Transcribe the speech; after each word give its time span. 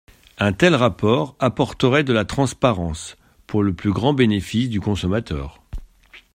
Un 0.39 0.51
tel 0.51 0.73
rapport 0.73 1.35
apporterait 1.37 2.03
de 2.03 2.11
la 2.11 2.25
transparence, 2.25 3.17
pour 3.45 3.61
le 3.61 3.71
plus 3.71 3.91
grand 3.91 4.13
bénéfice 4.15 4.67
du 4.67 4.81
consommateur. 4.81 5.61